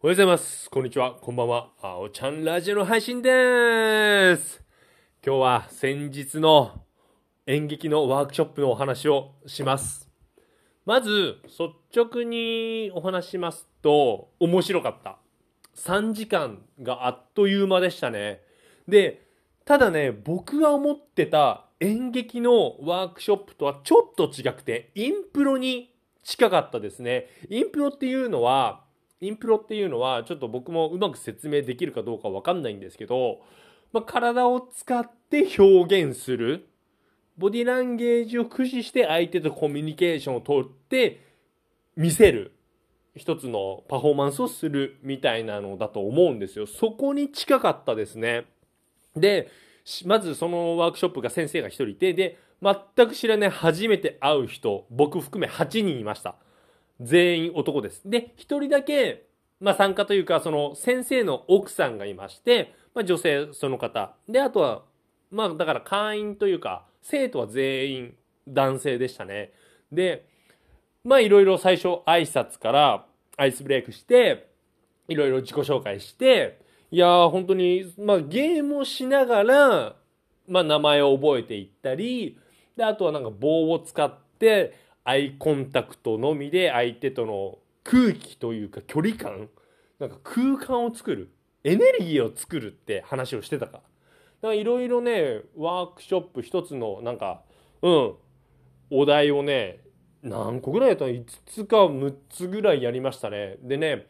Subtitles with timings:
[0.00, 0.70] おはようございます。
[0.70, 1.14] こんにちは。
[1.14, 1.70] こんばんは。
[1.82, 4.62] あおちゃんラジオの配信でーす。
[5.26, 6.84] 今日は先日の
[7.48, 10.08] 演劇のワークショップのお話をします。
[10.86, 15.18] まず、率直にお話しますと、面白かった。
[15.74, 18.40] 3時間があっという間でしたね。
[18.86, 19.26] で、
[19.64, 25.92] ただね、僕が思ってた演劇のワークショップとはちょっと違くて、インプロに
[26.22, 27.26] 近かったですね。
[27.50, 28.86] インプロっていうのは、
[29.20, 33.40] インプロっていうのはちょっと僕もうまく説明できるかどうかわかんないんですけど、
[33.92, 36.68] まあ、体を使って表現する。
[37.36, 41.24] ボディランゲージを駆使して相手とコミュニケーションをとって
[41.96, 42.52] 見せる。
[43.14, 46.66] 一つのパフォーマンスをするみたいなのだと思うんですよ。
[46.66, 48.46] そこに近かったですね。
[49.16, 49.50] で
[50.04, 56.36] まずそのワークショップが先生が1人いてで全く知らない初めて会う人僕含め8人いました。
[57.00, 58.02] 全員男です。
[58.04, 59.26] で、一人だけ、
[59.60, 64.14] まあ参加というか、その先生の奥さんがいまして、まあ女性その方。
[64.28, 64.82] で、あとは、
[65.30, 68.14] まあだから会員というか、生徒は全員
[68.48, 69.52] 男性でしたね。
[69.92, 70.26] で、
[71.04, 74.48] まあいろいろ最初挨拶からアイスブレイクして、
[75.08, 79.96] いろいろ自己紹介して、いやー本当に、まあゲームをしながら、
[80.46, 82.38] まあ名前を覚えていったり、
[82.76, 89.48] で、あとはなんか棒を使って、アイコンタクトのみで相手との空気というか距離感
[89.98, 91.32] なんか空間を作る
[91.64, 93.72] エネルギーを作るって話をしてたか。
[93.72, 93.84] だか
[94.42, 97.42] らいろいろねワークショップ一つのなんか
[97.80, 98.14] うん
[98.90, 99.80] お題をね
[100.22, 103.56] 何個ぐらいやったの？5つか6つぐらいやりましたね。
[103.62, 104.08] でね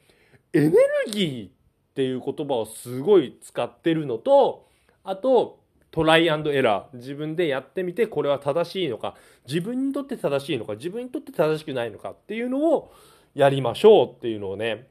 [0.53, 0.73] エネル
[1.13, 1.51] ギーっ
[1.95, 4.67] ていう言葉をすごい使ってるのと
[5.05, 5.61] あと
[5.91, 6.97] トライアンドエラー。
[6.97, 9.15] 自分でやってみてこれは正しいのか。
[9.47, 10.75] 自分にとって正しいのか。
[10.75, 12.11] 自分にとって正しくないのか。
[12.11, 12.93] っていうのを
[13.35, 14.89] やりましょうっていうのをね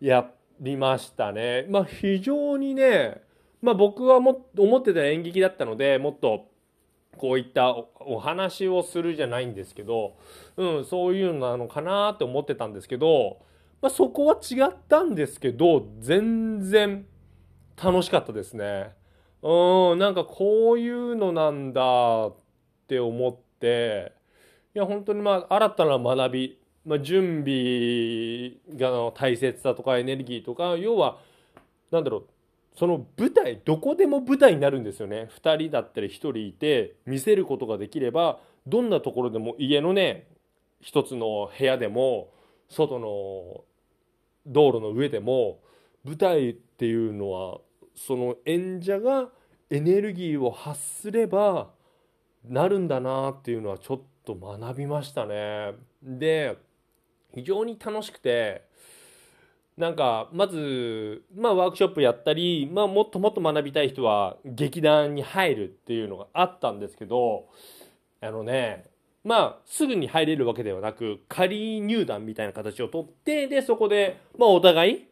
[0.00, 0.30] や
[0.60, 1.66] りましたね。
[1.68, 3.20] まあ非常にね
[3.62, 6.48] まあ僕はも思ってた演劇だったのでもっと
[7.16, 10.16] こういったお話をするじゃないんですけど、
[10.56, 13.40] うん、そういうのなのかなって思ってたんですけど、
[13.82, 17.04] まあ、そこは違ったんですけど全然
[17.82, 18.99] 楽しかったですね。
[19.42, 22.34] うん、なんかこういうのなんだっ
[22.86, 24.12] て思って、
[24.74, 31.18] いや、本当にまあ、新たな学び、まあ、準備が大切だとか、エネルギーとか、要は、
[31.90, 32.26] なんだろう、
[32.76, 35.28] その舞台、どこでも舞台になるんですよね。
[35.42, 40.26] 2人だったり1人いて、見せることができれば、どんなところでも、家のね、
[40.80, 42.30] 一つの部屋でも、
[42.68, 43.64] 外の
[44.46, 45.60] 道路の上でも、
[46.04, 47.58] 舞台っていうのは、
[48.06, 49.28] その演者が
[49.68, 51.68] エネルギーを発すれば
[52.48, 55.74] なるんだなっていうのはちょっと学びましたね。
[56.02, 56.56] で
[57.34, 58.64] 非常に楽しくて
[59.76, 67.48] なんかまず、まあ、ワークショップやったり、まあ、もっともっと学びたい人は劇団に入るっていうのがあったんですけど
[68.22, 68.86] あのね
[69.24, 75.06] まあすぐに入れるわけではなく仮入団みたいな形をとってでそこで、まあ、お互い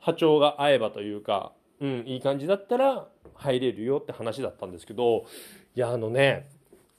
[0.00, 5.26] 波長が合えばというかうん、いい感じだったら入れるよって話だったんですけど
[5.74, 6.48] いやあのね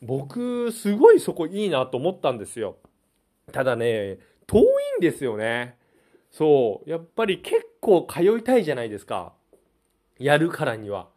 [0.02, 2.78] 僕すごいそこいいなと思ったんですよ。
[3.52, 4.64] ただね遠い
[5.00, 5.78] んですよね。
[6.32, 6.90] そう。
[6.90, 9.34] やっぱり結構通いたいじゃないですか。
[10.20, 11.08] やるからには。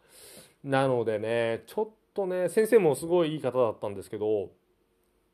[0.63, 4.49] なのでねちょっとね先生もすごいいい方だったんですけど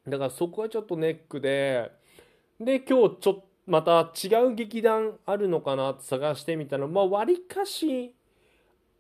[0.08, 1.92] だからそこはちょっとネックで
[2.60, 8.16] で今日ちょっとまた違う劇団あるのかなって探してみたらまあわりかし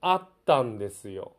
[0.01, 1.33] あったんですよ。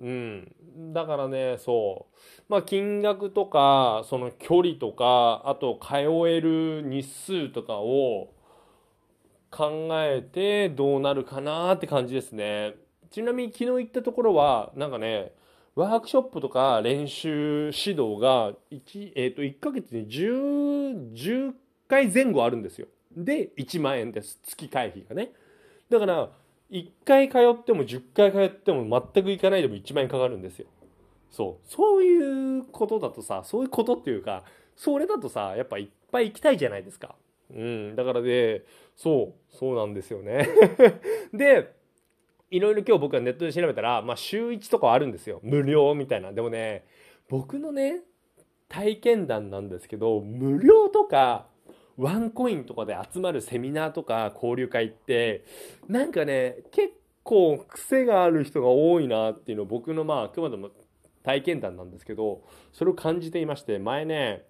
[0.00, 0.52] うん、
[0.92, 5.96] だからねそうまあ金額とかその距離とかあと通
[6.28, 8.32] える日数とかを
[9.50, 12.74] 考えてどうなるかなって感じですね。
[13.10, 15.32] ちなみに昨日行ったところはなんかね
[15.74, 21.52] ワークショップとか練習指導が 1,、えー、と1ヶ月に 10, 10
[21.88, 22.88] 回前後あるんですよ。
[23.14, 25.32] で1万円です月会費がね。
[25.90, 26.30] だから
[26.72, 28.82] 1回通っても10回通っても
[29.14, 30.66] 全く行かないでも1万円かかるんですよ。
[31.30, 34.44] そうそういうことだとさそういうことっていうか
[34.76, 37.14] それだとさやっぱいっぱい行きたいじゃないですか。
[37.54, 38.64] うん、だからで
[38.96, 40.48] そうそうなんですよね。
[41.32, 41.74] で
[42.50, 46.32] いろいろ今日僕はネットで調べたら、まあ、週1とかあるんですよ無料みたいな。
[46.32, 46.84] でもね
[47.28, 48.00] 僕のね
[48.68, 51.46] 体験談なんですけど無料とか
[51.96, 55.44] ワンコインとかで集まるセミナーとか交流会って
[55.88, 56.92] なんかね結
[57.22, 60.70] 構癖がある人が多いなっていうのを僕のまああくまでも
[61.22, 62.42] 体験談なんですけど
[62.72, 64.44] それを感じていまして前ね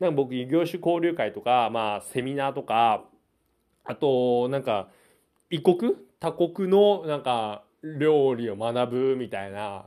[0.00, 3.04] なんか僕異業種交流会とかまあセミナーとか
[3.84, 4.88] あとなんか
[5.50, 9.86] 異国他国のなんか料理を学ぶみたいな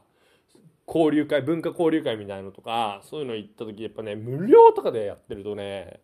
[0.88, 6.00] 交流会文化交流会みたいなのとかそういうの行った時やっぱね無料とかでやってるとね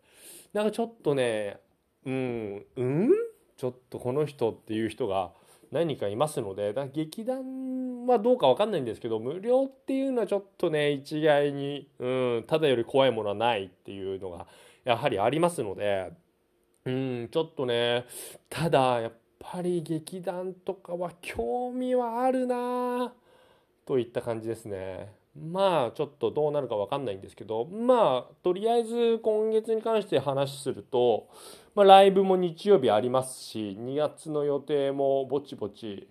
[0.52, 1.58] なんかちょっとね
[2.04, 3.10] うんうん？
[3.56, 5.30] ちょっとこの人っていう人が
[5.70, 12.06] 何かいますのでだ劇団はどうか分かんないんですけど無料っていうのはちょっとね一概に、う
[12.40, 14.46] ん、ただより怖いものはないっていうのが
[14.84, 16.12] やはりありますので、
[16.84, 18.04] うん、ちょっとね
[18.50, 23.12] ただやっぱり劇団とかは興味はあるな
[23.86, 25.12] といった感じですね。
[25.38, 31.28] まあちょっとどうなるか分かんないんですけどまあとりあえず今月に関して話すると、
[31.74, 36.06] まあ、ライブも日曜日ありますし2月の予定もぼちぼち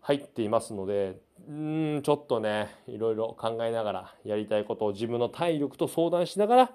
[0.00, 1.18] 入っていますので
[1.48, 6.70] うんちょっとねいろいろ考えながらやりたいことを自分の体力と相談しながら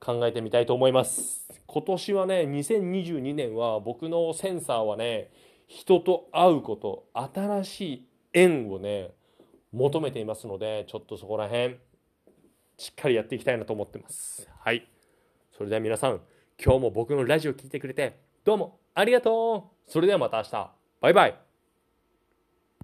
[0.00, 5.30] 考えてみたいと思います今年はね2022年は僕のセンサーはね
[5.68, 9.10] 人と会うこと新しい縁をね
[9.72, 11.76] 求めていますのでちょっとそこら辺
[12.76, 14.48] しっかりやっていきたいなと思ってます。
[14.60, 14.88] はい。
[15.56, 16.20] それでは皆さん
[16.62, 19.90] 今日も僕のラジオ聴いてくれてどうもありがとう。
[19.90, 20.70] それではまた明日。
[21.00, 21.47] バイバイ。